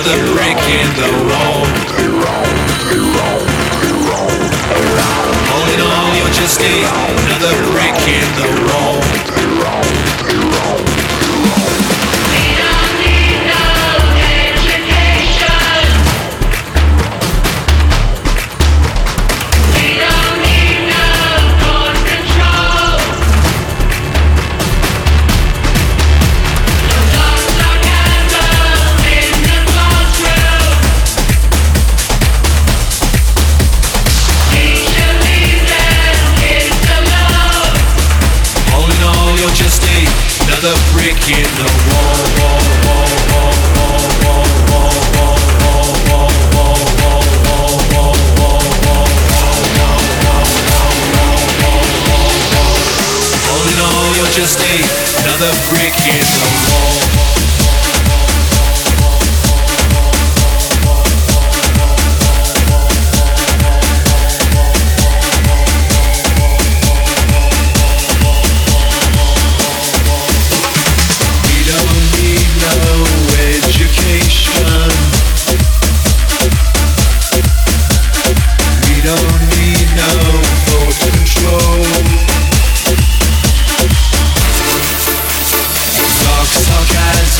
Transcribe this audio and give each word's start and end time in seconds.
another 0.00 0.32
brick 0.32 0.56
in 0.56 0.88
the 0.96 1.10
wall. 1.28 1.66
Holding 5.50 5.80
on, 5.80 6.16
you're 6.16 6.32
just 6.32 6.60
a, 6.60 6.84
another 7.26 7.54
brick 7.72 7.94
in 8.08 8.24
the 8.36 8.48
wall. 8.72 10.09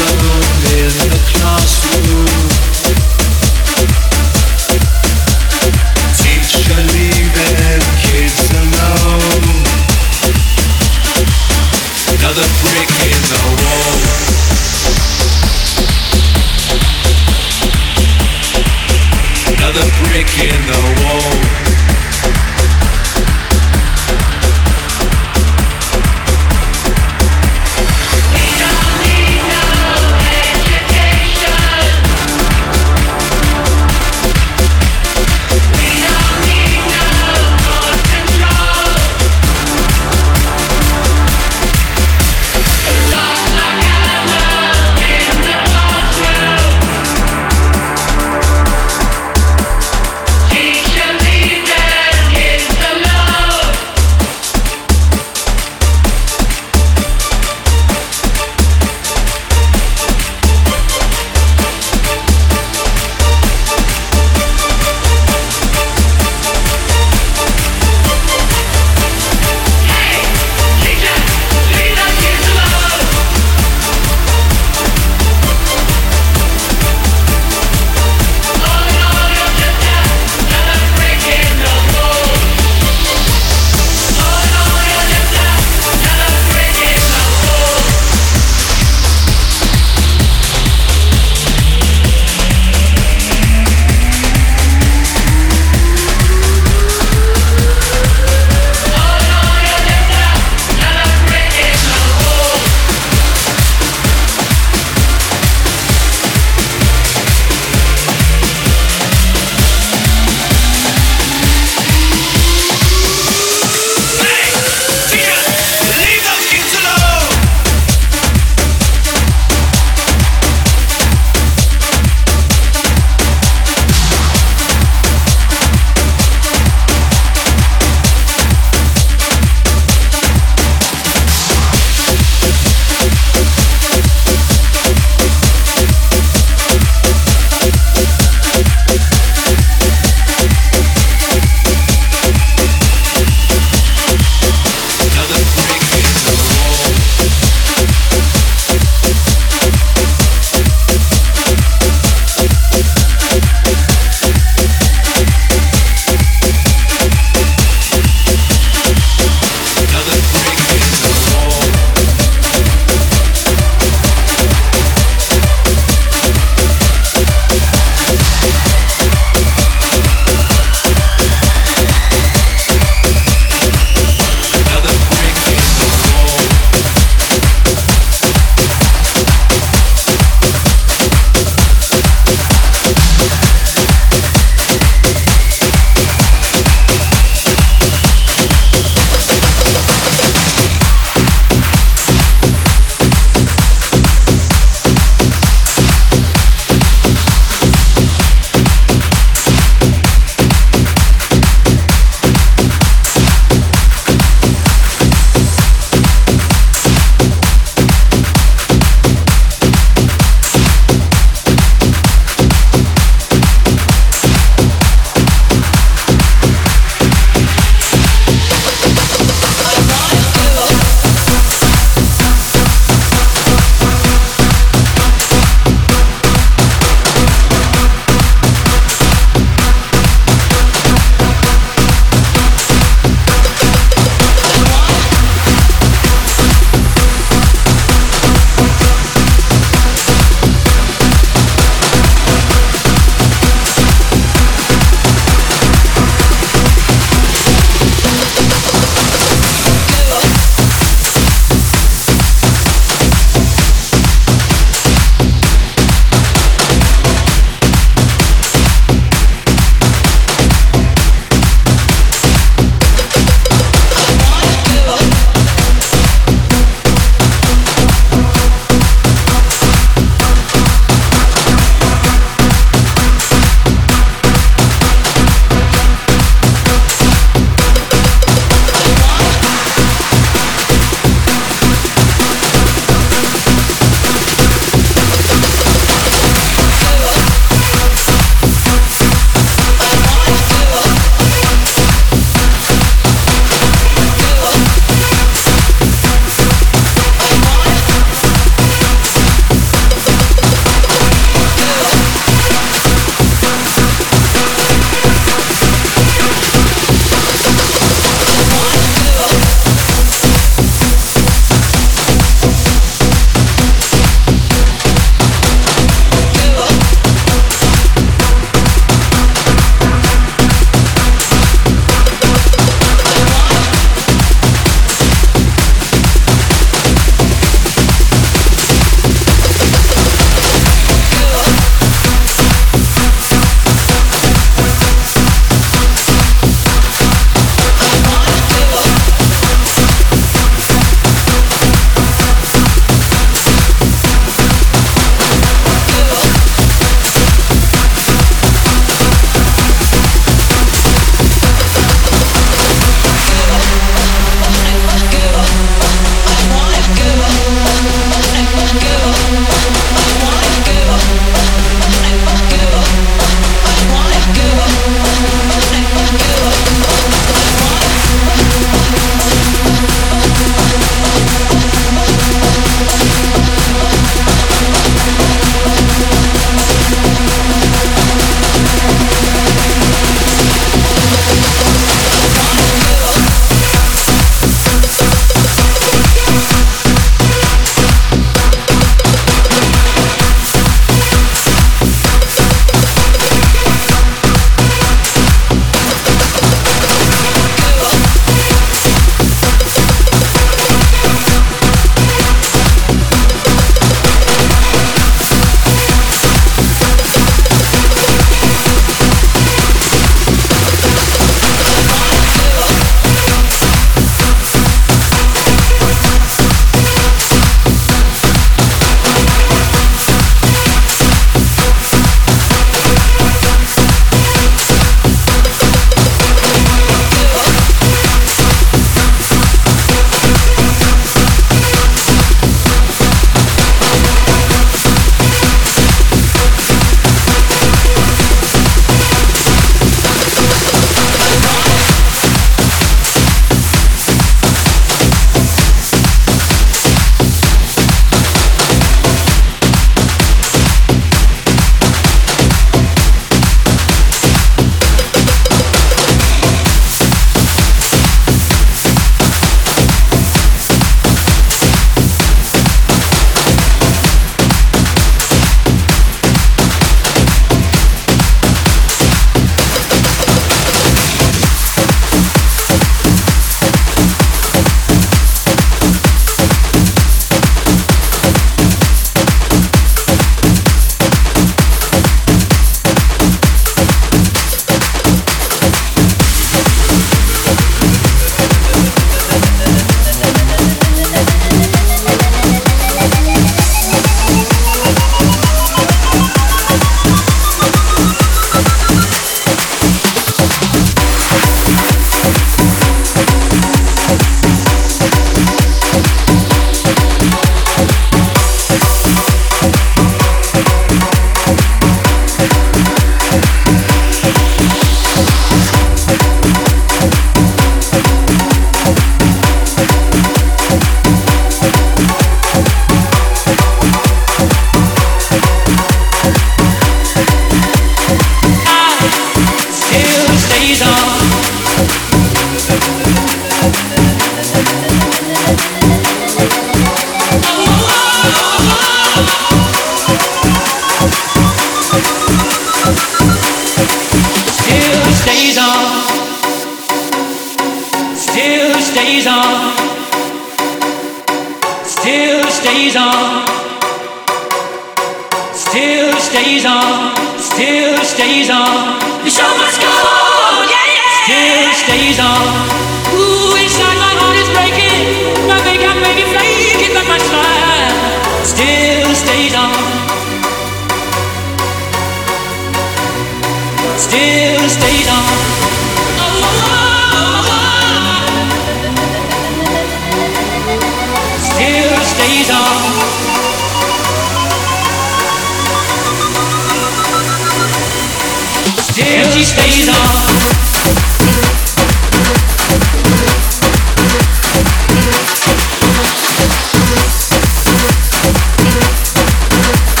the 0.00 0.16
room, 0.22 0.44
there's 0.64 0.96
a. 1.04 2.49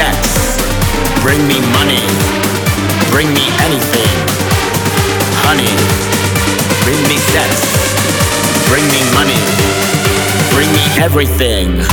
sex. 0.00 0.56
Bring 1.20 1.46
me 1.46 1.60
money. 1.76 2.00
Bring 3.10 3.28
me 3.34 3.44
anything. 3.66 4.16
Honey. 5.44 5.74
Bring 6.84 7.00
me 7.04 7.18
sex. 7.18 7.52
Bring 8.70 8.86
me 8.88 9.00
money. 9.12 9.40
Bring 10.54 10.72
me 10.72 10.84
everything. 11.04 11.84